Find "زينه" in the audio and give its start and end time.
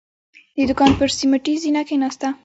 1.63-1.81